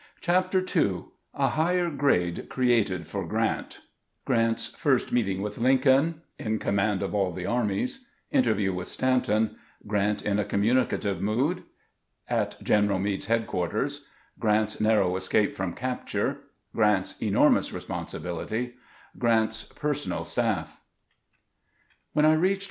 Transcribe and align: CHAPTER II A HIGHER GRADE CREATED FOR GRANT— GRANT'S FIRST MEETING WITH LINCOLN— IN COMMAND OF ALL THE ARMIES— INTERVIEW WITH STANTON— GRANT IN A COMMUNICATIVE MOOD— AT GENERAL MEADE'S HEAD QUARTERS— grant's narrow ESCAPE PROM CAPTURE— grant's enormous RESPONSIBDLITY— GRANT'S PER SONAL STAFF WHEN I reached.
CHAPTER 0.19 0.65
II 0.75 1.03
A 1.35 1.49
HIGHER 1.49 1.91
GRADE 1.91 2.49
CREATED 2.49 3.05
FOR 3.05 3.23
GRANT— 3.23 3.81
GRANT'S 4.25 4.69
FIRST 4.69 5.11
MEETING 5.11 5.43
WITH 5.43 5.59
LINCOLN— 5.59 6.23
IN 6.39 6.57
COMMAND 6.57 7.03
OF 7.03 7.13
ALL 7.13 7.31
THE 7.31 7.45
ARMIES— 7.45 8.07
INTERVIEW 8.31 8.73
WITH 8.73 8.87
STANTON— 8.87 9.57
GRANT 9.87 10.23
IN 10.23 10.39
A 10.39 10.45
COMMUNICATIVE 10.45 11.21
MOOD— 11.21 11.65
AT 12.41 12.55
GENERAL 12.63 12.97
MEADE'S 12.97 13.27
HEAD 13.27 13.45
QUARTERS— 13.45 14.07
grant's 14.39 14.81
narrow 14.81 15.15
ESCAPE 15.17 15.55
PROM 15.55 15.73
CAPTURE— 15.73 16.39
grant's 16.75 17.21
enormous 17.21 17.71
RESPONSIBDLITY— 17.71 18.73
GRANT'S 19.19 19.65
PER 19.65 19.93
SONAL 19.93 20.25
STAFF 20.25 20.81
WHEN 22.13 22.25
I 22.25 22.33
reached. 22.33 22.59